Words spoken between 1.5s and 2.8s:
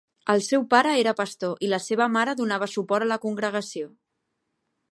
i la seva mare donava